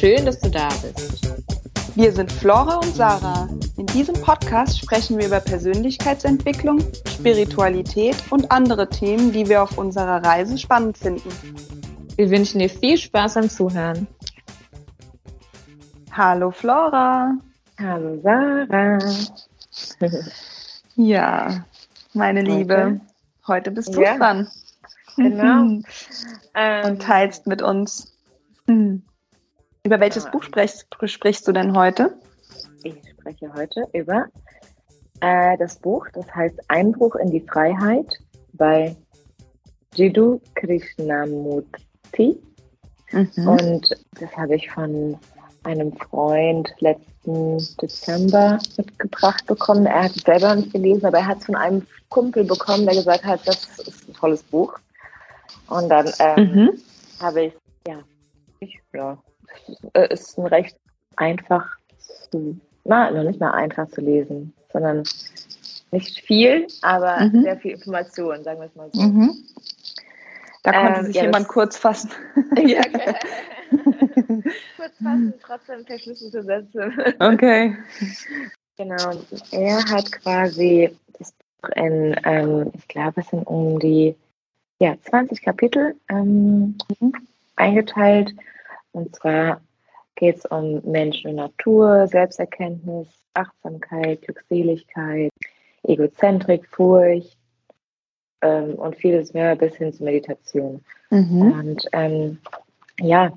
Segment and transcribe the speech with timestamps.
[0.00, 1.28] Schön, dass du da bist.
[1.94, 3.50] Wir sind Flora und Sarah.
[3.76, 10.24] In diesem Podcast sprechen wir über Persönlichkeitsentwicklung, Spiritualität und andere Themen, die wir auf unserer
[10.24, 11.28] Reise spannend finden.
[12.16, 14.06] Wir wünschen dir viel Spaß am Zuhören.
[16.12, 17.34] Hallo Flora.
[17.78, 18.98] Hallo Sarah.
[20.96, 21.62] ja,
[22.14, 22.50] meine Heute?
[22.50, 23.00] Liebe,
[23.46, 24.16] heute bist du Ja.
[24.16, 24.48] dran.
[25.18, 25.60] Genau.
[25.62, 25.84] Und
[26.54, 28.14] Ähm, teilst mit uns.
[28.66, 29.02] Hm.
[29.84, 30.30] Über welches Ja.
[30.30, 32.14] Buch sprichst, sprichst du denn heute?
[32.82, 34.26] ich spreche heute über
[35.20, 38.06] äh, das Buch, das heißt Einbruch in die Freiheit
[38.54, 38.96] bei
[39.94, 42.38] Jiddu Krishnamurti.
[43.12, 43.48] Mhm.
[43.48, 45.18] Und das habe ich von
[45.64, 49.84] einem Freund letzten Dezember mitgebracht bekommen.
[49.84, 52.94] Er hat es selber nicht gelesen, aber er hat es von einem Kumpel bekommen, der
[52.94, 54.78] gesagt hat, das ist ein tolles Buch.
[55.68, 56.70] Und dann ähm, Mhm.
[57.20, 57.52] habe ich,
[57.86, 57.98] ja,
[58.60, 59.18] ich, ja,
[60.10, 60.76] ist ein recht
[61.16, 61.66] einfach
[62.30, 65.02] zu, na, noch nicht mal einfach zu lesen, sondern
[65.92, 67.42] nicht viel, aber Mhm.
[67.42, 69.00] sehr viel Information, sagen wir es mal so.
[69.00, 69.36] Mhm.
[70.62, 72.10] Da konnte Ähm, sich ja, jemand kurz fassen.
[72.58, 73.14] Ja, okay.
[74.76, 76.90] Kurz fassen, trotzdem verschlüsselte Sätze.
[77.20, 77.76] Okay.
[78.76, 79.20] Genau.
[79.52, 84.16] Er hat quasi das Buch in, ähm, ich glaube, es sind um die
[84.80, 86.76] ja, 20 Kapitel ähm,
[87.56, 88.34] eingeteilt.
[88.92, 89.60] Und zwar
[90.16, 95.30] geht es um Menschen und Natur, Selbsterkenntnis, Achtsamkeit, Glückseligkeit,
[95.82, 97.38] Egozentrik, Furcht
[98.42, 100.84] ähm, und vieles mehr bis hin zur Meditation.
[101.10, 101.52] Mhm.
[101.52, 102.38] Und ähm,
[103.00, 103.32] ja,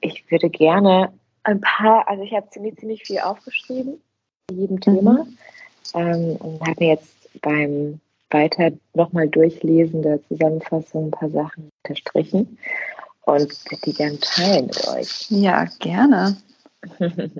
[0.00, 1.12] ich würde gerne
[1.42, 4.00] ein paar, also ich habe ziemlich, ziemlich viel aufgeschrieben
[4.48, 5.26] zu jedem Thema
[5.94, 8.00] ähm, und habe mir jetzt beim
[8.30, 12.58] weiter nochmal durchlesen der Zusammenfassung ein paar Sachen unterstrichen
[13.26, 15.26] und würde die gerne teilen mit euch.
[15.30, 16.36] Ja, gerne.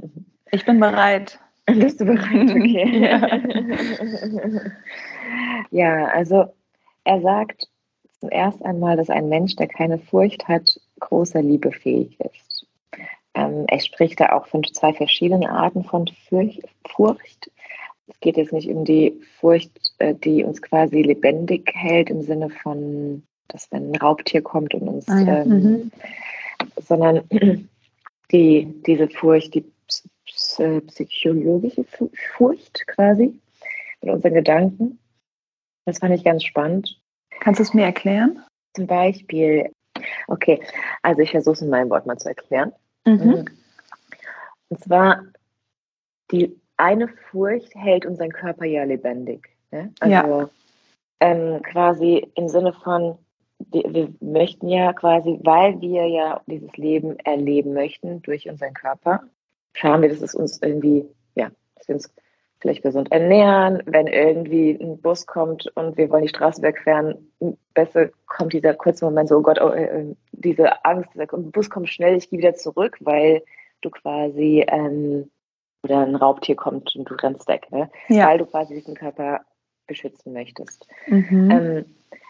[0.52, 1.40] Ich bin bereit.
[1.66, 2.50] Bist du bereit?
[2.50, 3.10] Okay.
[5.72, 6.54] ja, also
[7.02, 7.68] er sagt
[8.20, 12.66] zum ersten einmal, dass ein Mensch, der keine Furcht hat, großer Liebe fähig ist.
[13.34, 16.62] Ähm, er spricht da auch von zwei verschiedenen Arten von Furcht.
[16.88, 17.50] Furcht.
[18.06, 22.50] Es geht jetzt nicht um die Furcht, äh, die uns quasi lebendig hält, im Sinne
[22.50, 25.90] von, dass wenn ein Raubtier kommt und uns, Ah ja, ähm, mhm.
[26.80, 27.22] sondern
[28.32, 29.64] die, diese Furcht, die
[30.58, 33.38] äh, psychologische Fu- Furcht quasi
[34.02, 34.98] mit unseren Gedanken.
[35.84, 37.00] Das fand ich ganz spannend.
[37.40, 38.42] Kannst du es mir erklären?
[38.74, 39.70] Zum Beispiel,
[40.26, 40.60] okay,
[41.02, 42.72] also ich versuche es in meinem Wort mal zu erklären.
[43.06, 43.44] Mhm.
[44.68, 45.22] Und zwar,
[46.32, 49.48] die eine Furcht hält unseren Körper ja lebendig.
[49.70, 49.92] Ne?
[50.00, 50.50] Also Ja.
[51.20, 53.16] ähm, quasi im Sinne von,
[53.58, 59.22] wir möchten ja quasi, weil wir ja dieses Leben erleben möchten durch unseren Körper,
[59.72, 62.14] schauen wir, dass es uns irgendwie, ja, dass wir uns
[62.60, 67.30] vielleicht gesund ernähren, wenn irgendwie ein Bus kommt und wir wollen die Straße wegfahren,
[67.74, 71.88] besser kommt dieser kurze Moment so, oh Gott, oh, äh, diese Angst, dieser Bus kommt
[71.88, 73.42] schnell, ich gehe wieder zurück, weil
[73.82, 75.30] du quasi, ähm,
[75.82, 77.90] oder ein Raubtier kommt und du rennst weg, ne?
[78.08, 78.28] Ja.
[78.28, 79.42] weil du quasi diesen Körper
[79.86, 80.88] beschützen möchtest.
[81.06, 81.50] Mhm.
[81.50, 81.84] Ähm,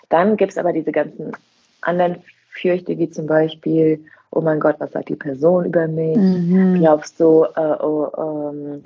[0.09, 1.33] dann gibt es aber diese ganzen
[1.81, 6.17] anderen Fürchte, wie zum Beispiel, oh mein Gott, was sagt die Person über mich?
[6.17, 6.79] Mhm.
[6.81, 8.83] Glaubst du, äh, oh, ähm,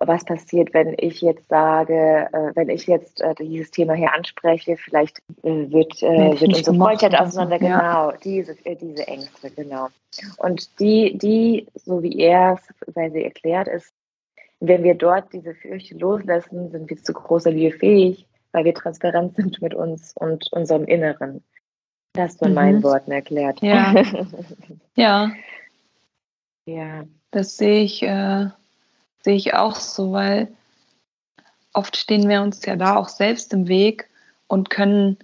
[0.00, 4.76] was passiert, wenn ich jetzt sage, äh, wenn ich jetzt äh, dieses Thema hier anspreche,
[4.76, 7.78] vielleicht äh, wird, äh, wird unsere Freundschaft auseinander, ja.
[7.78, 9.88] genau, diese, äh, diese Ängste, genau.
[10.36, 13.92] Und die, die, so wie er es, weil sie erklärt ist,
[14.60, 19.36] wenn wir dort diese Fürchte loslassen, sind wir zu großer Liebe fähig, weil wir transparent
[19.36, 21.42] sind mit uns und unserem Inneren.
[22.14, 22.54] Das hast du in Mhm.
[22.54, 23.60] meinen Worten erklärt.
[23.62, 23.94] Ja.
[24.96, 25.30] Ja,
[26.66, 27.04] ja.
[27.30, 28.46] das sehe ich, äh,
[29.20, 30.48] sehe ich auch so, weil
[31.72, 34.08] oft stehen wir uns ja da auch selbst im Weg
[34.46, 35.18] und können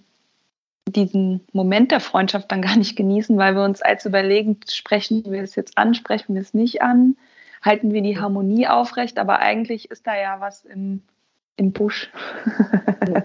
[0.86, 5.42] diesen Moment der Freundschaft dann gar nicht genießen, weil wir uns als überlegen, sprechen wir
[5.42, 7.16] es jetzt an, sprechen wir es nicht an,
[7.62, 11.02] halten wir die Harmonie aufrecht, aber eigentlich ist da ja was im,
[11.56, 12.10] im Busch.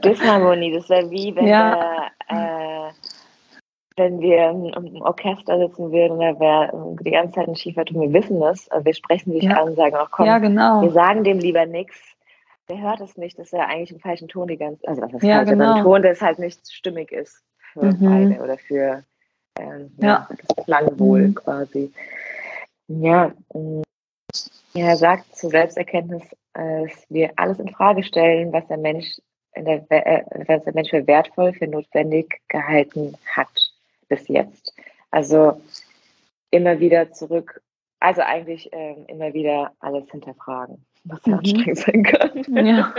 [0.04, 2.12] Disharmonie, das wäre wie wenn Ja.
[2.30, 2.92] wir, äh,
[3.96, 8.02] wenn wir im Orchester sitzen würden, da wäre die ganze Zeit ein schiefer Ton.
[8.02, 9.62] Wir wissen es, aber wir sprechen sich Ja.
[9.62, 10.90] an und sagen, ach komm, ja, wir genau.
[10.90, 11.98] sagen dem lieber nichts.
[12.70, 15.24] Der hört es nicht, dass er eigentlich im falschen Ton die ganze also was heißt
[15.24, 15.84] Ja, falsch, aber ein genau.
[15.84, 17.44] Ton, der halt nicht stimmig ist
[17.74, 18.00] für Mhm.
[18.00, 19.04] beide oder für
[19.60, 20.08] ähm, ja.
[20.08, 20.30] Ja.
[20.56, 21.36] das Klangwohl Mhm.
[21.36, 21.92] quasi.
[22.88, 23.82] Ja, mm,
[24.74, 29.20] ja, er sagt zur Selbsterkenntnis, äh, dass wir alles in Frage stellen, was der Mensch
[29.54, 33.74] in der, äh, was der Mensch für wertvoll, für notwendig gehalten hat
[34.08, 34.74] bis jetzt.
[35.12, 35.62] Also
[36.52, 37.62] immer wieder zurück
[38.00, 41.40] also eigentlich ähm, immer wieder alles hinterfragen, was ja mhm.
[41.40, 42.66] anstrengend sein kann.
[42.66, 42.94] Ja,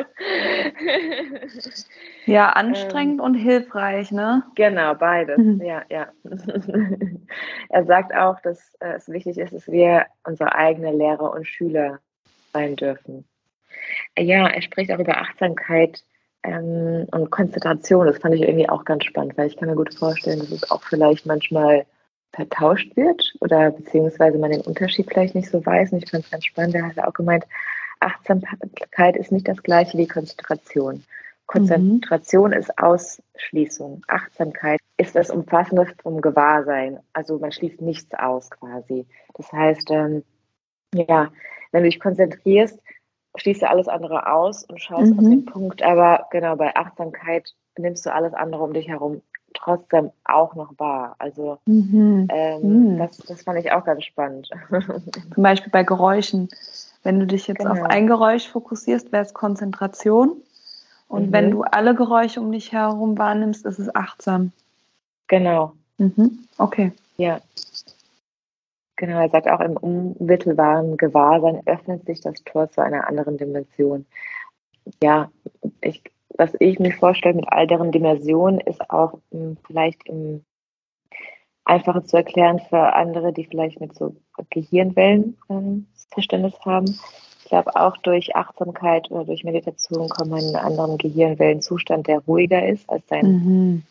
[2.27, 4.43] ja anstrengend ähm, und hilfreich, ne?
[4.57, 5.39] Genau, beides.
[5.39, 5.63] Mhm.
[5.63, 6.09] Ja, ja.
[7.71, 12.01] er sagt auch, dass äh, es wichtig ist, dass wir unsere eigene Lehrer und Schüler
[12.53, 13.25] sein dürfen.
[14.19, 16.03] Ja, er spricht auch über Achtsamkeit
[16.43, 18.07] ähm, und Konzentration.
[18.07, 20.71] Das fand ich irgendwie auch ganz spannend, weil ich kann mir gut vorstellen, dass es
[20.71, 21.87] auch vielleicht manchmal
[22.33, 25.93] vertauscht wird oder beziehungsweise man den Unterschied vielleicht nicht so weiß.
[25.93, 26.75] Und ich fand es ganz spannend.
[26.75, 27.45] Er hat auch gemeint,
[28.01, 31.05] Achtsamkeit ist nicht das gleiche wie Konzentration.
[31.47, 32.57] Konzentration mhm.
[32.57, 34.05] ist Ausschließung.
[34.07, 37.01] Achtsamkeit ist das Umfassende vom Gewahrsein.
[37.13, 39.07] Also man schließt nichts aus quasi.
[39.35, 40.23] Das heißt, ähm,
[40.95, 41.31] ja,
[41.73, 42.81] wenn du dich konzentrierst,
[43.37, 45.19] schließt du alles andere aus und schaust mhm.
[45.19, 45.83] auf den Punkt.
[45.83, 49.23] Aber genau bei Achtsamkeit nimmst du alles andere um dich herum
[49.55, 51.17] trotzdem auch noch wahr.
[51.19, 52.29] Also mhm.
[52.31, 52.99] Ähm, mhm.
[52.99, 54.49] Das, das fand ich auch ganz spannend.
[55.35, 56.49] Zum Beispiel bei Geräuschen.
[57.03, 57.73] Wenn du dich jetzt genau.
[57.73, 60.37] auf ein Geräusch fokussierst, wäre es Konzentration.
[61.09, 61.33] Und mhm.
[61.33, 64.53] wenn du alle Geräusche um dich herum wahrnimmst, ist es achtsam.
[65.27, 65.73] Genau.
[65.99, 66.41] Mhm.
[66.59, 66.93] Okay.
[67.17, 67.41] Ja.
[69.01, 74.05] Genau, er sagt auch im unmittelbaren Gewahrsein öffnet sich das Tor zu einer anderen Dimension.
[75.03, 75.31] Ja,
[75.81, 76.03] ich,
[76.37, 80.45] was ich mir vorstelle mit all deren Dimensionen, ist auch mh, hm, vielleicht im
[81.65, 84.15] einfacher zu erklären für andere, die vielleicht mit so
[84.51, 87.01] Gehirnwellen ähm, Verständnis haben.
[87.39, 92.19] Ich glaube, auch durch Achtsamkeit oder durch Meditation kommt man in einen anderen Gehirnwellenzustand, der
[92.19, 93.83] ruhiger ist als dein, mhm.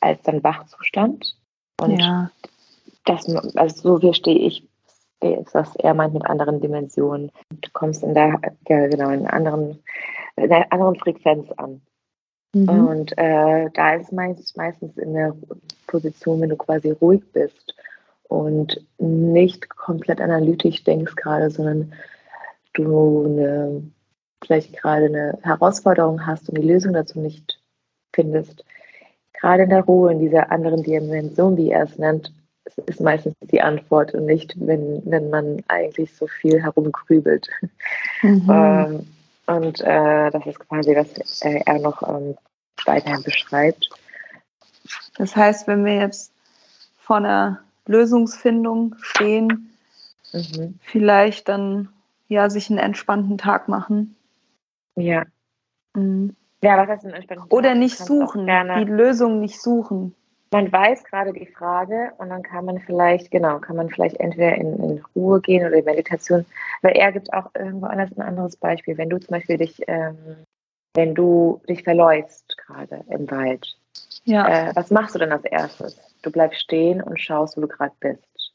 [0.00, 1.38] als dein Wachzustand.
[1.80, 2.30] Und ja
[3.08, 3.26] das,
[3.56, 4.68] also so verstehe ich,
[5.52, 7.32] was er meint mit anderen Dimensionen.
[7.50, 9.82] Du kommst in der, ja, genau, in, anderen,
[10.36, 11.80] in einer anderen Frequenz an.
[12.54, 12.68] Mhm.
[12.68, 15.34] Und äh, da ist meist, meistens in der
[15.86, 17.74] Position, wenn du quasi ruhig bist
[18.28, 21.92] und nicht komplett analytisch denkst gerade, sondern
[22.74, 23.82] du eine,
[24.42, 27.60] vielleicht gerade eine Herausforderung hast und die Lösung dazu nicht
[28.14, 28.64] findest.
[29.32, 32.32] Gerade in der Ruhe, in dieser anderen Dimension, wie er es nennt,
[32.86, 37.48] ist meistens die Antwort und nicht, wenn, wenn man eigentlich so viel herumgrübelt.
[38.22, 38.50] Mhm.
[38.50, 39.06] Ähm,
[39.46, 42.36] und äh, das ist quasi, was äh, er noch ähm,
[42.84, 43.88] weiterhin beschreibt.
[45.16, 46.32] Das heißt, wenn wir jetzt
[46.98, 49.70] vor einer Lösungsfindung stehen,
[50.32, 50.78] mhm.
[50.82, 51.88] vielleicht dann
[52.28, 54.16] ja sich einen entspannten Tag machen.
[54.96, 55.24] Ja.
[55.94, 56.36] Mhm.
[56.62, 57.56] Ja, was heißt ein entspannten Tag?
[57.56, 60.14] Oder nicht suchen, die Lösung nicht suchen
[60.50, 64.54] man weiß gerade die Frage und dann kann man vielleicht, genau, kann man vielleicht entweder
[64.54, 66.46] in, in Ruhe gehen oder in Meditation,
[66.82, 68.96] weil er gibt auch irgendwo anders ein anderes Beispiel.
[68.96, 70.44] Wenn du zum Beispiel dich, ähm,
[70.94, 73.76] wenn du dich verläufst gerade im Wald,
[74.24, 74.70] ja.
[74.70, 76.00] äh, was machst du denn als erstes?
[76.22, 78.54] Du bleibst stehen und schaust, wo du gerade bist.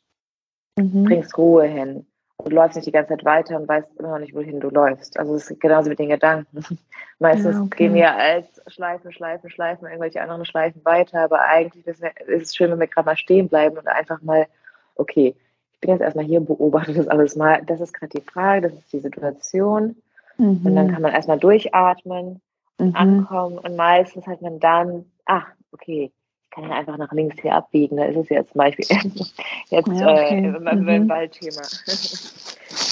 [0.78, 1.04] Mhm.
[1.06, 2.06] Bringst Ruhe hin
[2.44, 5.18] du läufst nicht die ganze Zeit weiter und weißt immer noch nicht, wohin du läufst.
[5.18, 6.64] Also es ist genauso mit den Gedanken.
[7.20, 7.78] Meistens ja, okay.
[7.78, 12.72] gehen wir als Schleifen, Schleifen, Schleifen, irgendwelche anderen Schleifen weiter, aber eigentlich ist es schön,
[12.72, 14.48] wenn wir gerade mal stehen bleiben und einfach mal,
[14.96, 15.36] okay,
[15.74, 17.62] ich bin jetzt erstmal hier und beobachte das alles mal.
[17.66, 19.96] Das ist gerade die Frage, das ist die Situation.
[20.38, 20.62] Mhm.
[20.66, 22.42] Und dann kann man erstmal durchatmen,
[22.78, 22.96] mhm.
[22.96, 26.12] ankommen und meistens hat man dann, ach, okay,
[26.54, 27.98] kann ja einfach nach links hier abbiegen.
[27.98, 28.86] Da ist es ja zum Beispiel
[29.70, 30.46] jetzt ja, okay.
[30.46, 31.10] äh, mhm.
[31.10, 31.62] Waldthema.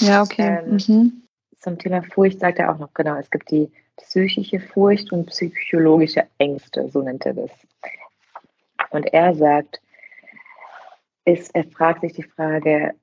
[0.00, 0.58] ja, okay.
[0.64, 1.22] Ähm, mhm.
[1.60, 6.24] Zum Thema Furcht sagt er auch noch, genau, es gibt die psychische Furcht und psychologische
[6.38, 7.50] Ängste, so nennt er das.
[8.90, 9.80] Und er sagt,
[11.24, 12.94] ist, er fragt sich die Frage,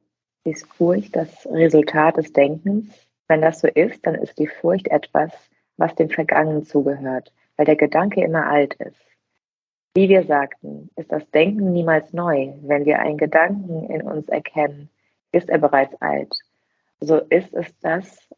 [0.44, 3.08] ist Furcht das Resultat des Denkens?
[3.30, 5.32] Wenn das so ist, dann ist die Furcht etwas,
[5.78, 9.00] was dem Vergangenen zugehört, weil der Gedanke immer alt ist.
[9.94, 12.54] Wie wir sagten, ist das Denken niemals neu.
[12.62, 14.90] Wenn wir einen Gedanken in uns erkennen,
[15.32, 16.34] ist er bereits alt.
[17.00, 18.30] So ist es das,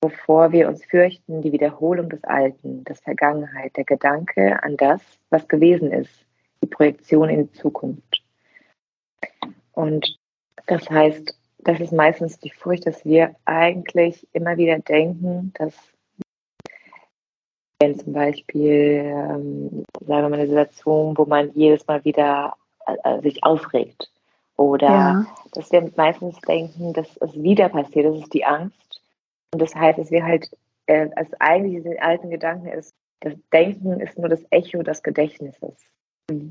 [0.00, 5.48] wovor wir uns fürchten, die Wiederholung des Alten, des Vergangenheit, der Gedanke an das, was
[5.48, 6.26] gewesen ist,
[6.62, 8.22] die Projektion in die Zukunft.
[9.72, 10.18] Und
[10.66, 15.74] das heißt, das ist meistens die Furcht, dass wir eigentlich immer wieder denken, dass
[17.80, 22.56] wenn zum Beispiel, ähm, sagen wir mal, eine Situation, wo man jedes Mal wieder
[22.86, 24.10] äh, sich aufregt.
[24.56, 25.26] Oder ja.
[25.52, 29.00] dass wir meistens denken, dass es wieder passiert, das ist die Angst.
[29.52, 30.50] Und das heißt, dass wir halt,
[30.86, 35.76] äh, als eigentlich diese alten Gedanken ist, das Denken ist nur das Echo des Gedächtnisses.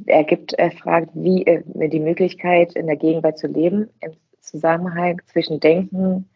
[0.05, 5.21] Er gibt, er fragt, wie äh, die Möglichkeit in der Gegenwart zu leben, im Zusammenhang
[5.27, 6.29] zwischen Denken,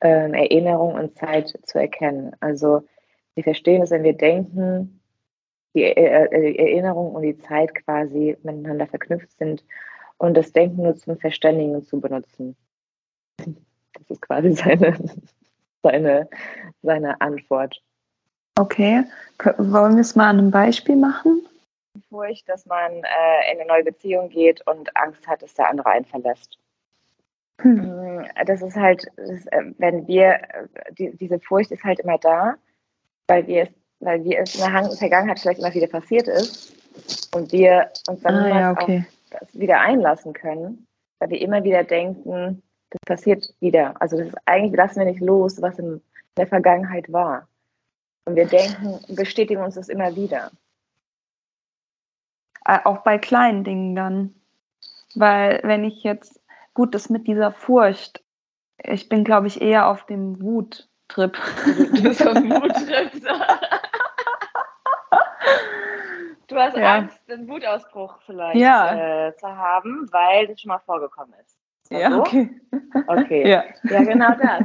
[0.00, 2.32] äh, Erinnerung und Zeit zu erkennen.
[2.40, 2.82] Also
[3.34, 5.00] wir verstehen es, wenn wir denken,
[5.74, 9.64] die Erinnerung und die Zeit quasi miteinander verknüpft sind
[10.18, 12.56] und das Denken nur zum Verständigen zu benutzen.
[13.36, 14.96] Das ist quasi seine,
[15.82, 16.28] seine,
[16.82, 17.82] seine Antwort.
[18.56, 19.04] Okay,
[19.58, 21.46] wollen wir es mal an einem Beispiel machen?
[22.08, 25.90] Furcht, dass man äh, in eine neue Beziehung geht und Angst hat, dass der andere
[25.90, 26.58] einen verlässt.
[27.60, 28.20] Hm.
[28.20, 32.18] Mm, das ist halt, das, äh, wenn wir, äh, die, diese Furcht ist halt immer
[32.18, 32.56] da,
[33.26, 33.68] weil wir es,
[34.00, 36.74] weil wir es in der Vergangenheit vielleicht immer wieder passiert ist
[37.34, 39.04] und wir uns dann ah, ja, okay.
[39.06, 40.86] auf das wieder einlassen können,
[41.18, 44.00] weil wir immer wieder denken, das passiert wieder.
[44.00, 46.00] Also das ist eigentlich lassen wir nicht los, was in
[46.36, 47.48] der Vergangenheit war.
[48.26, 50.50] Und wir denken, bestätigen uns das immer wieder.
[52.64, 54.34] Äh, auch bei kleinen Dingen dann.
[55.14, 56.40] Weil wenn ich jetzt,
[56.72, 58.22] gut, das mit dieser Furcht,
[58.82, 60.88] ich bin, glaube ich, eher auf dem Wut-Trip.
[61.12, 61.16] Auf
[62.34, 63.22] dem Wut-Trip.
[66.46, 66.96] Du hast ja.
[66.96, 69.28] Angst, einen Wutausbruch vielleicht ja.
[69.28, 71.58] äh, zu haben, weil das schon mal vorgekommen ist.
[71.90, 72.20] Ja, so?
[72.20, 72.50] okay.
[73.06, 73.48] Okay.
[73.48, 73.64] Ja.
[73.84, 74.64] ja, genau das.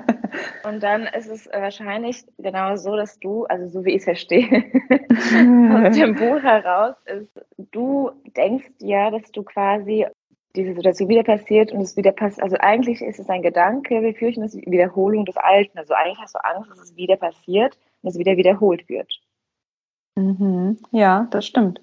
[0.63, 4.71] Und dann ist es wahrscheinlich genau so, dass du, also so wie ich es verstehe,
[4.89, 7.31] aus dem Buch heraus ist,
[7.71, 10.05] du denkst ja, dass du quasi
[10.55, 12.43] diese Situation wieder passiert und es wieder passiert.
[12.43, 15.77] Also eigentlich ist es ein Gedanke, wir fürchten es Wiederholung des Alten.
[15.77, 19.11] Also eigentlich hast du Angst, dass es wieder passiert und es wieder wiederholt wird.
[20.15, 20.77] Mhm.
[20.91, 21.81] Ja, das stimmt.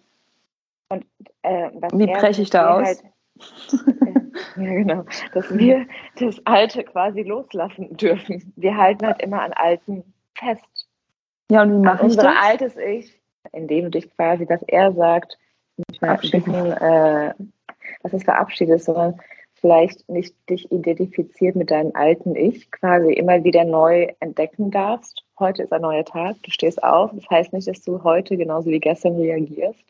[0.89, 1.05] Und,
[1.43, 2.87] äh, Wie breche ich da aus?
[2.87, 3.05] Halt,
[4.57, 5.05] ja, genau.
[5.33, 5.87] Dass wir
[6.19, 8.53] das Alte quasi loslassen dürfen.
[8.57, 10.89] Wir halten halt immer an Alten fest.
[11.51, 12.27] Ja, und wie mache ich das?
[12.27, 13.21] Altes Ich,
[13.53, 15.39] indem du dich quasi, dass er sagt,
[15.77, 17.35] nicht mehr bisschen, äh,
[18.07, 19.21] was ist verabschiedet, sondern
[19.55, 25.25] vielleicht nicht dich identifiziert mit deinem alten Ich, quasi immer wieder neu entdecken darfst.
[25.39, 27.11] Heute ist ein neuer Tag, du stehst auf.
[27.15, 29.85] Das heißt nicht, dass du heute genauso wie gestern reagierst.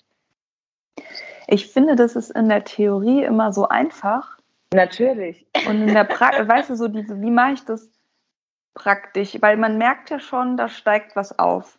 [1.48, 4.38] Ich finde, das ist in der Theorie immer so einfach.
[4.74, 5.46] Natürlich.
[5.68, 7.88] Und in der Praxis, weißt du, so diese, wie mache ich das
[8.74, 9.36] praktisch?
[9.40, 11.78] Weil man merkt ja schon, da steigt was auf.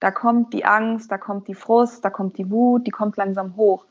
[0.00, 3.56] Da kommt die Angst, da kommt die Frust, da kommt die Wut, die kommt langsam
[3.56, 3.84] hoch.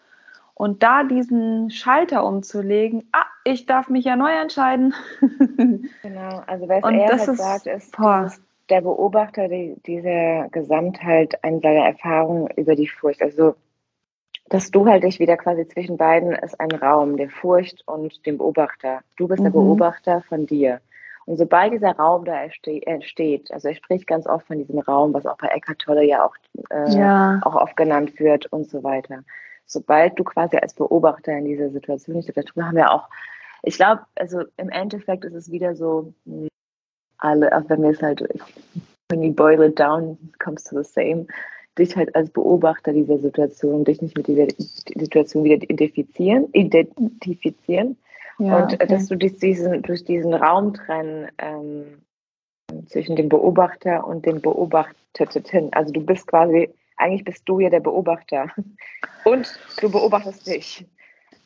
[0.60, 4.96] Und da diesen Schalter umzulegen, ah, ich darf mich ja neu entscheiden.
[6.02, 8.32] genau, also was Und er das halt ist, sagt, ist, boah.
[8.68, 13.22] der Beobachter die, dieser Gesamtheit an seiner Erfahrung über die Furcht.
[13.22, 13.54] Also
[14.50, 18.40] dass du halt dich wieder quasi zwischen beiden ist ein Raum der Furcht und dem
[18.40, 19.02] Beobachter.
[19.16, 19.46] Du bist mhm.
[19.46, 20.82] der Beobachter von dir.
[21.26, 25.28] Und sobald dieser Raum da entsteht, also er spricht ganz oft von diesem Raum, was
[25.28, 26.34] auch bei Eckhart Tolle ja auch,
[26.72, 27.42] äh, ja.
[27.44, 29.24] auch oft genannt wird und so weiter.
[29.68, 33.10] Sobald du quasi als Beobachter in dieser Situation, ich glaube, haben wir auch,
[33.64, 36.14] ich glaube, also im Endeffekt ist es wieder so,
[37.20, 38.28] alle, auch wenn wir es halt,
[39.10, 41.28] when you boil it down, comes to the same
[41.78, 47.98] dich halt als Beobachter dieser Situation, dich nicht mit dieser Situation wieder identifizieren, identifizieren.
[48.40, 48.88] Ja, und äh, okay.
[48.88, 52.02] dass du dich diesen, durch diesen Raum trennen ähm,
[52.88, 55.74] zwischen dem Beobachter und dem Beobachteten.
[55.74, 58.48] Also du bist quasi, eigentlich bist du ja der Beobachter
[59.24, 60.86] und du beobachtest dich.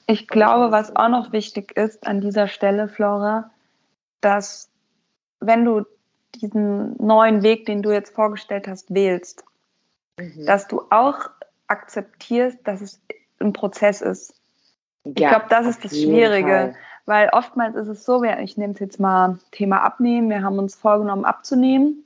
[0.07, 3.51] Ich glaube, was auch noch wichtig ist an dieser Stelle, Flora,
[4.19, 4.69] dass
[5.39, 5.85] wenn du
[6.35, 9.43] diesen neuen Weg, den du jetzt vorgestellt hast, wählst,
[10.17, 10.45] mhm.
[10.45, 11.29] dass du auch
[11.67, 13.01] akzeptierst, dass es
[13.39, 14.33] ein Prozess ist.
[15.03, 16.75] Ich ja, glaube, das ist das Schwierige, Fall.
[17.05, 20.75] weil oftmals ist es so, ich nehme es jetzt mal Thema Abnehmen, wir haben uns
[20.75, 22.03] vorgenommen abzunehmen.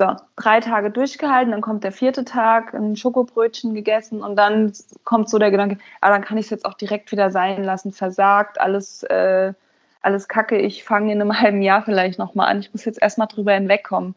[0.00, 5.28] So, drei Tage durchgehalten, dann kommt der vierte Tag, ein Schokobrötchen gegessen und dann kommt
[5.28, 8.60] so der Gedanke, ah, dann kann ich es jetzt auch direkt wieder sein lassen, versagt,
[8.60, 9.54] alles, äh,
[10.00, 13.26] alles kacke, ich fange in einem halben Jahr vielleicht nochmal an, ich muss jetzt erstmal
[13.26, 14.14] drüber hinwegkommen.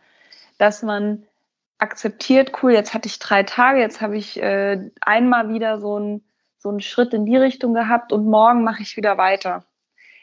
[0.59, 1.23] Dass man
[1.79, 6.23] akzeptiert, cool, jetzt hatte ich drei Tage, jetzt habe ich äh, einmal wieder so, ein,
[6.59, 9.65] so einen Schritt in die Richtung gehabt und morgen mache ich wieder weiter.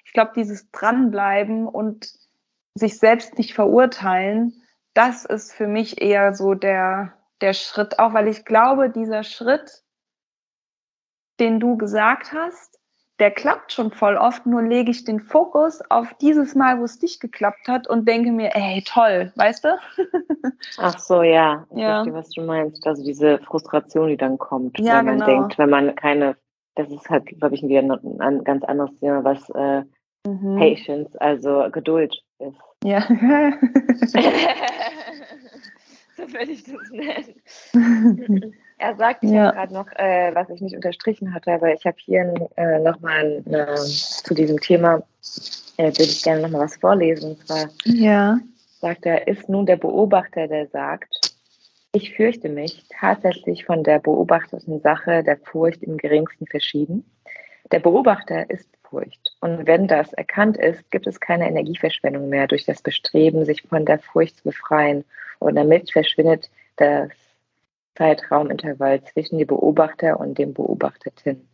[0.05, 2.13] Ich glaube, dieses Dranbleiben und
[2.75, 4.63] sich selbst nicht verurteilen,
[4.99, 9.85] das ist für mich eher so der, der Schritt, auch weil ich glaube, dieser Schritt,
[11.39, 12.81] den du gesagt hast,
[13.21, 17.01] der klappt schon voll oft, nur lege ich den Fokus auf dieses Mal, wo es
[17.01, 19.79] nicht geklappt hat und denke mir, ey, toll, weißt du?
[20.79, 21.65] Ach so, ja.
[21.71, 22.03] Ich ja.
[22.03, 22.85] verstehe, was du meinst.
[22.85, 25.27] Also diese Frustration, die dann kommt, ja, wenn man genau.
[25.27, 26.37] denkt, wenn man keine,
[26.75, 29.85] das ist halt, glaube ich, wieder ein ganz anderes Thema, was äh,
[30.33, 30.59] mhm.
[30.59, 32.59] Patience, also Geduld ist.
[32.85, 33.01] Ja.
[36.17, 38.55] so würde ich das nennen.
[38.81, 39.51] Er sagt, ja.
[39.51, 43.75] gerade noch, äh, was ich nicht unterstrichen hatte, aber ich habe hier äh, nochmal äh,
[43.75, 45.03] zu diesem Thema,
[45.79, 47.33] äh, würde ich gerne nochmal was vorlesen.
[47.33, 48.39] Und zwar ja.
[48.81, 51.35] sagt er, ist nun der Beobachter, der sagt,
[51.93, 57.05] ich fürchte mich tatsächlich von der beobachteten Sache der Furcht im geringsten verschieden.
[57.71, 59.35] Der Beobachter ist Furcht.
[59.41, 63.85] Und wenn das erkannt ist, gibt es keine Energieverschwendung mehr durch das Bestreben, sich von
[63.85, 65.05] der Furcht zu befreien.
[65.39, 67.11] Und damit verschwindet das
[67.97, 71.49] Zeitraumintervall zwischen dem Beobachter und dem Beobachterten.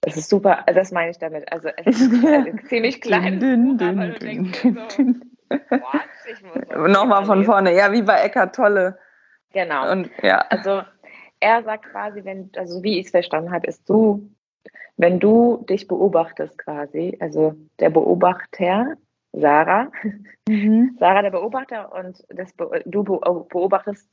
[0.00, 1.52] Das ist super, also das meine ich damit.
[1.52, 2.10] Also es ist
[2.68, 3.38] ziemlich klein.
[6.88, 8.98] Nochmal von vorne, ja, wie bei Eckart Tolle.
[9.52, 9.90] Genau.
[9.90, 10.38] Und ja.
[10.48, 10.82] Also
[11.40, 14.30] er sagt quasi, wenn, also wie ich es verstanden habe, ist du,
[14.96, 18.96] wenn du dich beobachtest quasi, also der Beobachter,
[19.32, 19.90] Sarah,
[20.48, 20.96] mhm.
[21.00, 22.54] Sarah der Beobachter und das,
[22.84, 24.08] du beobachtest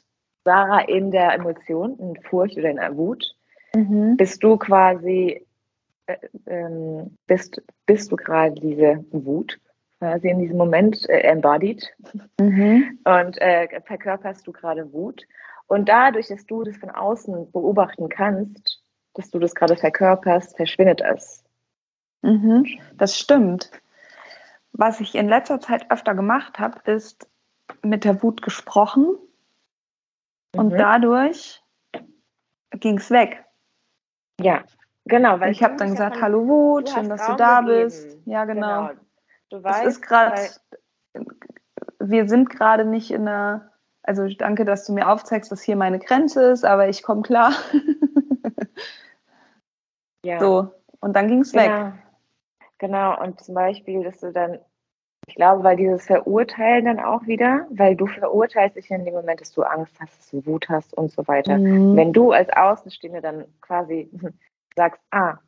[0.46, 3.36] Sarah in der Emotion, in Furcht oder in der Wut,
[3.76, 4.16] mhm.
[4.16, 5.46] bist du quasi,
[6.06, 6.16] äh,
[6.46, 9.60] ähm, bist, bist du gerade diese Wut
[10.00, 11.92] quasi in diesem Moment äh, embodied
[12.40, 13.00] mhm.
[13.04, 15.24] und äh, verkörperst du gerade Wut.
[15.68, 18.82] Und dadurch, dass du das von außen beobachten kannst,
[19.14, 21.44] dass du das gerade verkörperst, verschwindet es.
[22.22, 23.72] Mhm, das stimmt.
[24.72, 27.28] Was ich in letzter Zeit öfter gemacht habe, ist
[27.82, 29.16] mit der Wut gesprochen
[30.56, 30.78] und mhm.
[30.78, 31.62] dadurch
[32.72, 33.44] ging es weg.
[34.40, 34.64] Ja,
[35.06, 35.40] genau.
[35.40, 37.84] Weil ich habe dann gesagt, hallo Wut, schön, dass Raum du da gegeben.
[37.84, 38.18] bist.
[38.26, 38.88] Ja, genau.
[38.88, 39.02] genau.
[39.50, 40.42] Du weißt, es ist gerade,
[42.00, 43.72] wir sind gerade nicht in einer
[44.08, 47.54] also danke, dass du mir aufzeigst, dass hier meine Grenze ist, aber ich komme klar.
[50.26, 50.40] ja.
[50.40, 50.72] So,
[51.02, 51.64] und dann ging es genau.
[51.64, 51.94] weg.
[52.80, 54.60] Genau, und zum Beispiel, dass du dann,
[55.28, 59.42] ich glaube, weil dieses Verurteilen dann auch wieder, weil du verurteilst dich in dem Moment,
[59.42, 61.58] dass du Angst hast, dass du Wut hast und so weiter.
[61.58, 61.98] Mhm.
[61.98, 64.10] Wenn du als Außenstehende dann quasi
[64.76, 65.40] sagst, ah,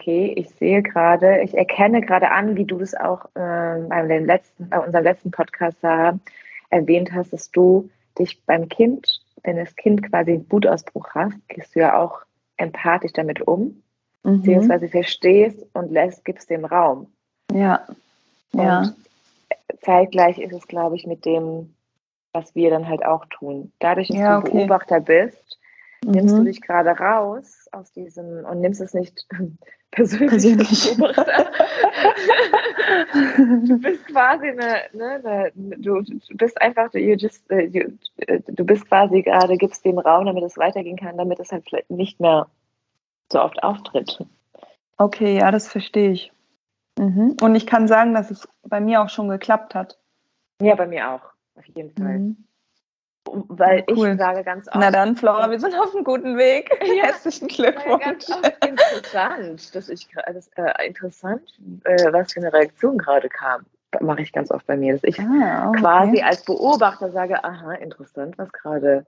[0.00, 4.70] okay, ich sehe gerade, ich erkenne gerade an, wie du das auch äh, beim letzten,
[4.70, 6.18] bei unserem letzten Podcast sah,
[6.74, 11.74] erwähnt hast, dass du dich beim Kind, wenn das Kind quasi einen Wutausbruch hast, gehst
[11.74, 12.22] du ja auch
[12.56, 13.82] empathisch damit um,
[14.22, 14.38] mhm.
[14.38, 17.12] beziehungsweise verstehst und lässt, gibst dem Raum.
[17.52, 17.86] Ja.
[18.52, 18.80] ja.
[18.80, 18.94] Und
[19.80, 21.74] zeitgleich ist es, glaube ich, mit dem,
[22.32, 23.72] was wir dann halt auch tun.
[23.78, 24.58] Dadurch, dass ja, du okay.
[24.58, 25.58] Beobachter bist,
[26.04, 26.38] nimmst mhm.
[26.38, 29.26] du dich gerade raus aus diesem und nimmst es nicht
[29.94, 30.96] persönlich, persönlich.
[33.68, 37.92] du bist quasi eine, ne, eine, du, du bist einfach, you just, uh, you,
[38.28, 41.64] uh, du bist quasi gerade, gibst dem Raum, damit es weitergehen kann, damit es halt
[41.68, 42.48] vielleicht nicht mehr
[43.30, 44.24] so oft auftritt.
[44.96, 46.32] Okay, ja, das verstehe ich.
[46.98, 47.36] Mhm.
[47.40, 49.98] Und ich kann sagen, dass es bei mir auch schon geklappt hat.
[50.60, 51.22] Ja, bei mir auch,
[51.56, 52.18] auf jeden Fall.
[52.18, 52.44] Mhm.
[53.26, 54.10] Weil cool.
[54.10, 54.76] ich sage ganz oft.
[54.76, 56.70] Na dann, Flora, wir sind auf einem guten Weg.
[56.84, 58.28] Ja, Herzlichen Glückwunsch.
[58.28, 63.64] Ja, interessant, dass ich das, äh, interessant, äh, was für eine Reaktion gerade kam.
[64.00, 65.80] Mache ich ganz oft bei mir, dass ich ah, okay.
[65.80, 69.06] quasi als Beobachter sage, aha, interessant, was gerade,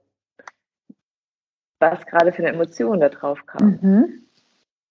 [1.79, 3.79] was gerade für eine Emotion da drauf kam.
[3.81, 4.23] Mhm.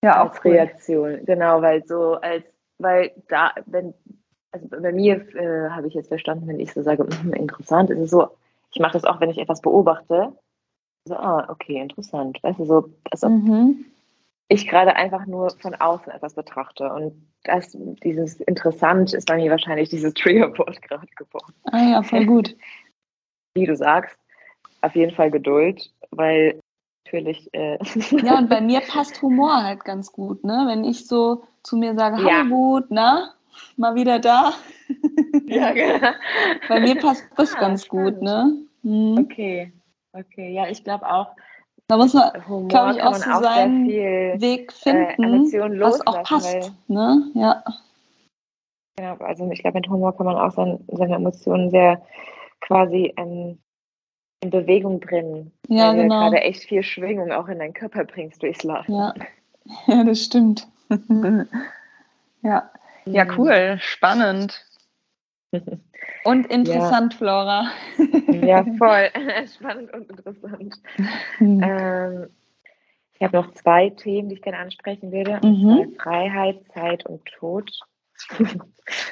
[0.03, 0.53] Ja, als auch cool.
[0.53, 1.25] Reaktion.
[1.25, 2.45] Genau, weil so als,
[2.79, 3.95] weil da, wenn,
[4.53, 7.99] also bei mir äh, habe ich jetzt verstanden, wenn ich so sage, mh, interessant, ist
[7.99, 8.31] es so,
[8.77, 10.37] ich mache das auch, wenn ich etwas beobachte.
[11.09, 12.39] So, ah, okay, interessant.
[12.43, 13.87] Weißt du, so, also mhm.
[14.49, 16.93] ich gerade einfach nur von außen etwas betrachte.
[16.93, 21.55] Und das, dieses interessant ist bei mir wahrscheinlich dieses Triggerwort gerade geworden.
[21.65, 22.55] Ah ja, voll gut.
[23.55, 24.19] Wie du sagst,
[24.83, 26.61] auf jeden Fall Geduld, weil
[27.07, 27.49] natürlich.
[27.55, 27.79] Äh
[28.23, 30.67] ja, und bei mir passt Humor halt ganz gut, ne?
[30.69, 32.43] Wenn ich so zu mir sage, hallo ja.
[32.43, 33.36] gut, na,
[33.77, 34.53] mal wieder da.
[35.49, 36.09] Ja, genau.
[36.69, 38.15] Bei mir passt das ah, ganz spannend.
[38.15, 38.53] gut, ne?
[38.83, 39.19] Mhm.
[39.19, 39.73] Okay,
[40.13, 40.53] okay.
[40.53, 41.37] Ja, ich glaube auch.
[41.87, 42.33] Da muss man,
[42.69, 46.73] glaube ich, auch so auch seinen viel, Weg äh, finden, äh, was auch passt.
[46.89, 47.31] Ne?
[47.35, 47.63] Ja.
[48.97, 52.03] Genau, also ich glaube, mit Humor kann man auch seine, seine Emotionen sehr
[52.61, 53.59] quasi ähm,
[54.41, 55.53] in Bewegung bringen.
[55.69, 56.25] Ja, weil genau.
[56.25, 58.95] du gerade echt viel Schwingung auch in deinen Körper bringst durchs Lachen.
[58.95, 59.15] Ja,
[59.87, 60.69] ja das stimmt.
[62.43, 62.71] ja.
[63.07, 63.39] Ja, mhm.
[63.39, 64.65] cool, spannend.
[66.25, 67.19] Und interessant, ja.
[67.19, 67.71] Flora.
[68.33, 69.11] Ja, voll.
[69.57, 70.75] Spannend und interessant.
[71.39, 72.31] Ähm,
[73.15, 75.39] ich habe noch zwei Themen, die ich gerne ansprechen würde.
[75.47, 75.95] Mhm.
[76.01, 77.71] Freiheit, Zeit und Tod.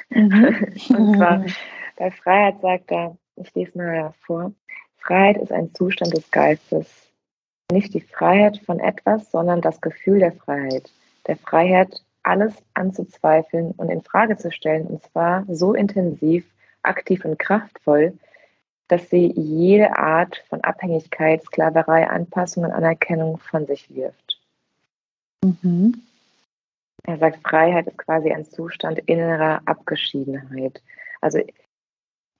[0.09, 0.73] Mhm.
[0.89, 1.45] und zwar
[1.95, 4.51] bei Freiheit sagt er, ich lese mal vor,
[4.97, 7.07] Freiheit ist ein Zustand des Geistes.
[7.71, 10.91] Nicht die Freiheit von etwas, sondern das Gefühl der Freiheit.
[11.27, 16.45] Der Freiheit, alles anzuzweifeln und in Frage zu stellen, und zwar so intensiv,
[16.81, 18.17] aktiv und kraftvoll,
[18.87, 24.39] dass sie jede Art von Abhängigkeit, Sklaverei, Anpassung und Anerkennung von sich wirft.
[25.43, 26.01] Mhm.
[27.03, 30.81] Er sagt, Freiheit ist quasi ein Zustand innerer Abgeschiedenheit.
[31.21, 31.39] Also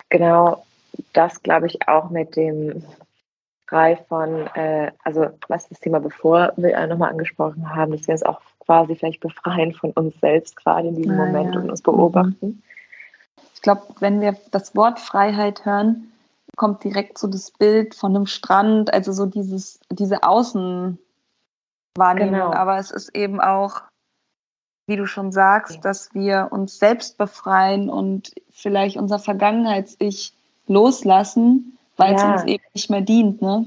[0.10, 0.66] genau
[1.14, 2.84] das glaube ich auch mit dem
[3.68, 8.24] frei von, äh, also was das Thema bevor wir nochmal angesprochen haben, dass wir uns
[8.24, 11.62] auch quasi vielleicht befreien von uns selbst gerade in diesem ah, Moment ja.
[11.62, 12.64] und uns beobachten.
[13.54, 16.12] Ich glaube, wenn wir das Wort Freiheit hören,
[16.56, 20.98] kommt direkt so das Bild von einem Strand, also so dieses, diese Außenwahrnehmung.
[21.98, 22.54] Genau.
[22.54, 23.82] Aber es ist eben auch,
[24.88, 30.34] wie du schon sagst, dass wir uns selbst befreien und vielleicht unser Vergangenheits-Ich
[30.68, 32.18] loslassen, weil ja.
[32.18, 33.66] es uns eben nicht mehr dient, ne?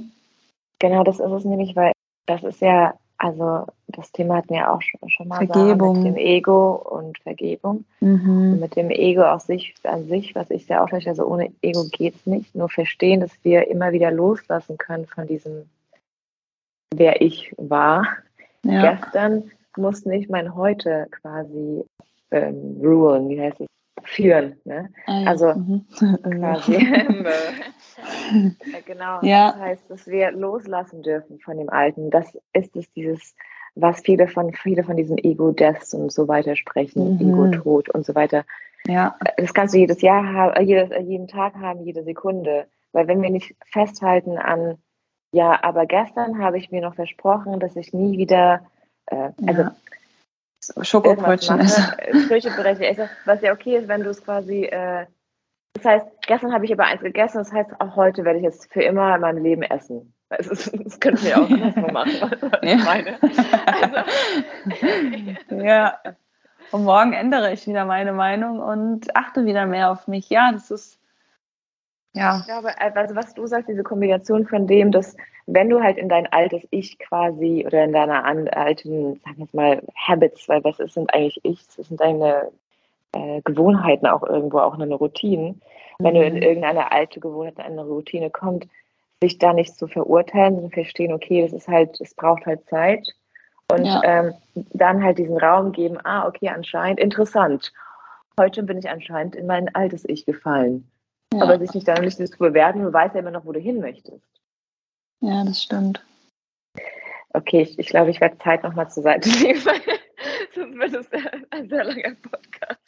[0.78, 1.92] Genau, das ist es nämlich, weil
[2.26, 6.02] das ist ja, also das Thema hatten wir auch schon, mal Vergebung.
[6.02, 7.84] mit dem Ego und Vergebung.
[8.00, 8.52] Mhm.
[8.52, 11.84] Und mit dem Ego aus sich, an sich, was ich sehr aufrecht, also ohne Ego
[11.90, 12.54] geht es nicht.
[12.54, 15.68] Nur verstehen, dass wir immer wieder loslassen können von diesem,
[16.94, 18.06] wer ich war.
[18.62, 18.94] Ja.
[18.94, 21.84] Gestern muss nicht mein Heute quasi
[22.30, 23.66] ähm, rulen, wie heißt es?
[24.04, 24.56] führen.
[24.64, 24.88] Ne?
[25.06, 25.24] Ah.
[25.26, 25.84] Also mhm.
[26.22, 26.72] quasi.
[28.86, 29.20] genau.
[29.22, 29.52] Ja.
[29.52, 32.10] Das heißt, dass wir loslassen dürfen von dem Alten.
[32.10, 33.34] Das ist es, dieses,
[33.74, 37.20] was viele von, viele von diesen Ego-Deaths und so weiter sprechen, mhm.
[37.20, 38.44] Ego-Tod und so weiter.
[38.86, 39.16] Ja.
[39.36, 42.66] Das kannst du jedes Jahr haben, jedes, jeden Tag haben, jede Sekunde.
[42.92, 44.78] Weil wenn wir nicht festhalten an,
[45.32, 48.62] ja, aber gestern habe ich mir noch versprochen, dass ich nie wieder,
[49.06, 49.76] äh, also ja.
[50.82, 51.96] Schokobrötchen esse.
[52.28, 55.06] Früchtebrötchen esse, was ja okay ist, wenn du es quasi, äh,
[55.74, 58.66] das heißt, gestern habe ich aber eins gegessen, das heißt, auch heute werde ich es
[58.66, 60.14] für immer in meinem Leben essen.
[60.30, 63.18] Das, ist, das könnten wir auch andersrum machen, was ich meine.
[65.48, 65.98] Also, ja.
[66.70, 70.28] Und morgen ändere ich wieder meine Meinung und achte wieder mehr auf mich.
[70.28, 70.98] Ja, das ist
[72.14, 72.38] ja.
[72.38, 76.08] Ich glaube, also was du sagst, diese Kombination von dem, dass wenn du halt in
[76.08, 80.94] dein altes Ich quasi oder in deiner alten, sagen wir mal, Habits, weil was ist,
[80.94, 82.50] sind eigentlich Ich, das sind deine
[83.12, 85.54] äh, Gewohnheiten auch irgendwo, auch eine Routine.
[85.98, 86.42] Wenn du in mhm.
[86.42, 88.68] irgendeine alte Gewohnheit, eine Routine kommt,
[89.22, 93.14] sich da nicht zu verurteilen, sondern verstehen, okay, das ist halt, es braucht halt Zeit.
[93.70, 94.02] Und ja.
[94.02, 97.72] ähm, dann halt diesen Raum geben, ah, okay, anscheinend interessant.
[98.38, 100.90] Heute bin ich anscheinend in mein altes Ich gefallen.
[101.34, 101.42] Ja.
[101.42, 103.80] Aber sich nicht dann nicht zu bewerten, du weißt ja immer noch, wo du hin
[103.80, 104.24] möchtest.
[105.20, 106.02] Ja, das stimmt.
[107.34, 109.80] Okay, ich, ich glaube, ich werde Zeit nochmal zur Seite legen, weil
[110.54, 111.08] sonst wird es
[111.50, 112.80] ein sehr langer Podcast.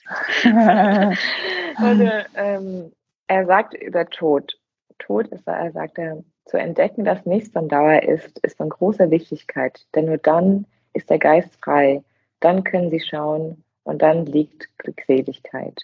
[0.45, 2.93] Äh, ähm,
[3.27, 4.60] er sagt über Tod.
[5.01, 9.11] Tod ist, er sagt, er, zu entdecken, dass nichts von Dauer ist, ist von großer
[9.11, 9.87] Wichtigkeit.
[9.95, 12.03] Denn nur dann ist der Geist frei.
[12.41, 15.81] Dann können sie schauen und dann liegt Glückseligkeit.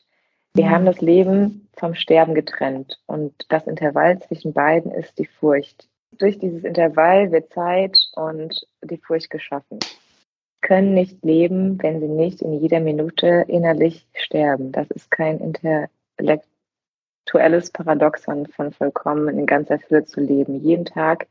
[0.55, 5.87] Wir haben das Leben vom Sterben getrennt und das Intervall zwischen beiden ist die Furcht.
[6.13, 9.79] Durch dieses Intervall wird Zeit und die Furcht geschaffen.
[10.63, 14.73] Können nicht leben, wenn sie nicht in jeder Minute innerlich sterben.
[14.73, 15.41] Das ist kein
[17.27, 20.61] intellektuelles Paradoxon von vollkommen in ganzer Fülle zu leben.
[20.61, 21.27] Jeden Tag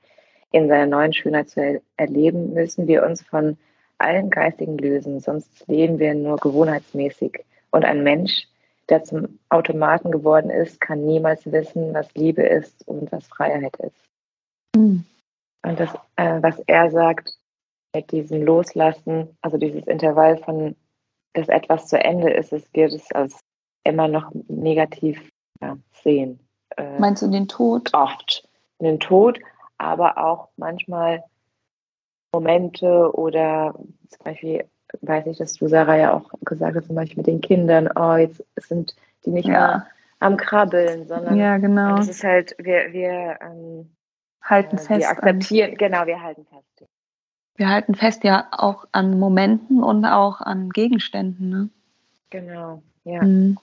[0.51, 3.57] in seiner neuen Schönheit zu erleben, müssen wir uns von
[3.97, 7.45] allen Geistigen lösen, sonst leben wir nur gewohnheitsmäßig.
[7.71, 8.47] Und ein Mensch,
[8.89, 14.09] der zum Automaten geworden ist, kann niemals wissen, was Liebe ist und was Freiheit ist.
[14.75, 15.05] Mhm.
[15.63, 17.33] Und das, äh, was er sagt,
[17.93, 20.75] mit diesem Loslassen, also dieses Intervall von,
[21.33, 23.39] dass etwas zu Ende ist, es wird es als
[23.83, 25.21] immer noch negativ
[25.61, 26.39] ja, sehen.
[26.77, 27.93] Äh, Meinst du den Tod?
[27.93, 28.47] Oft.
[28.79, 29.39] Den Tod,
[29.77, 31.23] aber auch manchmal
[32.33, 33.73] Momente oder
[34.09, 34.65] zum Beispiel
[35.01, 38.15] weiß ich, dass du Sarah ja auch gesagt hast, zum Beispiel mit den Kindern, oh,
[38.15, 39.51] jetzt sind die nicht ja.
[39.51, 39.87] mehr
[40.19, 41.97] am Krabbeln, sondern ja, genau.
[41.97, 43.89] es ist halt, wir, wir ähm,
[44.41, 45.01] halten äh, fest.
[45.01, 46.89] Wir akzeptieren, an, genau, wir halten fest.
[47.55, 51.69] Wir halten fest ja auch an Momenten und auch an Gegenständen, ne?
[52.29, 53.23] Genau, ja.
[53.23, 53.57] Mhm.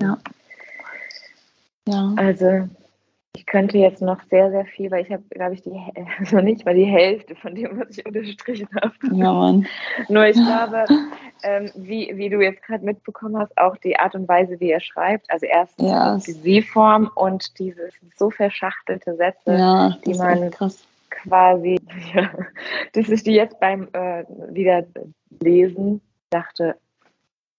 [0.00, 0.18] Ja.
[1.86, 2.14] Ja.
[2.16, 2.68] Also
[3.36, 5.70] ich könnte jetzt noch sehr, sehr viel, weil ich habe, glaube ich, die,
[6.18, 8.94] also nicht mal die Hälfte von dem, was ich unterstrichen habe.
[9.12, 9.66] Ja, Mann.
[10.08, 10.84] Nur ich glaube,
[11.42, 14.80] ähm, wie, wie du jetzt gerade mitbekommen hast, auch die Art und Weise, wie er
[14.80, 15.30] schreibt.
[15.30, 16.24] Also erstens yes.
[16.24, 20.50] die Sie-Form und diese so verschachtelte Sätze, ja, die man
[21.10, 21.78] quasi,
[22.14, 22.30] ja,
[22.92, 26.76] dass ich die jetzt beim äh, Wiederlesen dachte,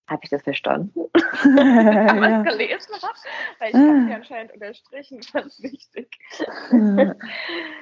[0.08, 0.94] habe ich das verstanden?
[1.16, 2.42] ja.
[2.42, 3.18] ich gelesen habe?
[3.60, 6.18] Weil ich habe sie anscheinend unterstrichen, ganz wichtig.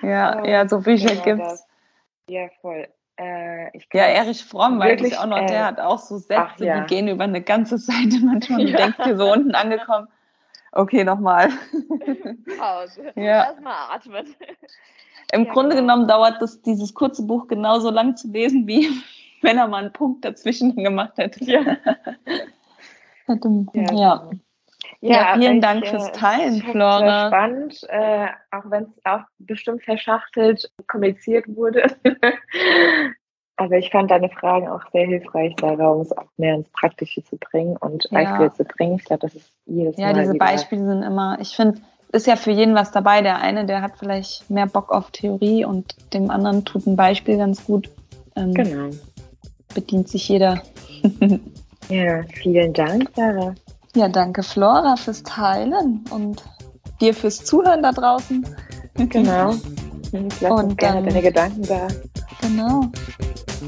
[0.01, 1.65] ja, ja, so Bücher genau gibt es.
[2.27, 2.87] Ja, voll.
[3.17, 6.59] Äh, ja, Erich Fromm wirklich, ich auch noch, äh, der hat auch so Sätze, ach,
[6.59, 6.81] ja.
[6.81, 8.61] die gehen über eine ganze Seite manchmal.
[8.61, 8.71] Ja.
[8.71, 10.07] Du denkst dir so unten angekommen,
[10.73, 11.49] okay, nochmal.
[12.57, 13.13] Pause.
[13.15, 13.45] Ja.
[13.45, 14.35] Erstmal atmen.
[15.31, 15.93] Im ja, Grunde genau.
[15.93, 18.89] genommen dauert das, dieses kurze Buch genauso lang zu lesen wie
[19.45, 21.43] wenn er mal einen Punkt dazwischen gemacht hätte.
[21.45, 21.77] Ja.
[23.73, 23.93] ja.
[23.93, 24.29] ja.
[25.01, 27.27] Ja, vielen ich, Dank fürs Teilen, Flora.
[27.27, 31.95] Spannend, äh, auch wenn es auch bestimmt verschachtelt kommuniziert wurde.
[33.57, 37.23] Aber ich fand deine Fragen auch sehr hilfreich, Sarah, um es auch mehr ins Praktische
[37.23, 38.95] zu bringen und Beispiele zu bringen.
[38.95, 40.15] Ich glaube, das ist jedes ja, Mal.
[40.15, 40.45] Ja, diese wieder.
[40.45, 41.79] Beispiele sind immer, ich finde,
[42.11, 43.21] ist ja für jeden was dabei.
[43.21, 47.37] Der eine, der hat vielleicht mehr Bock auf Theorie und dem anderen tut ein Beispiel
[47.37, 47.89] ganz gut.
[48.35, 48.89] Ähm, genau
[49.75, 50.63] bedient sich jeder.
[51.89, 53.53] ja, vielen Dank, Sarah.
[53.95, 56.43] Ja, danke Flora fürs Teilen und
[56.99, 58.45] dir fürs Zuhören da draußen.
[58.95, 59.53] Genau.
[59.53, 59.61] Ich
[60.41, 61.87] lass und gerne dann, deine Gedanken da.
[62.41, 62.89] Genau.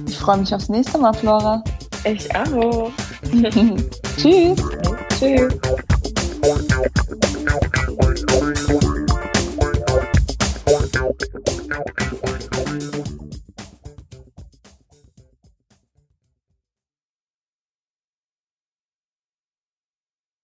[0.07, 1.63] Ich freue mich aufs nächste Mal, Flora.
[2.03, 2.91] Ich auch.
[4.17, 4.61] Tschüss.
[5.19, 5.59] Tschüss.